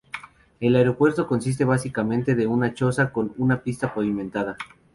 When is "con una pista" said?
3.13-3.93